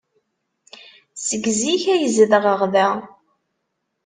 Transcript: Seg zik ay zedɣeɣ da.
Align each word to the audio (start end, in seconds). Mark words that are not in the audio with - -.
Seg 1.27 1.43
zik 1.59 1.83
ay 1.93 2.03
zedɣeɣ 2.17 2.61
da. 2.73 2.87